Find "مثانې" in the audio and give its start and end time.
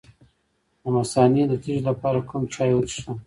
0.95-1.43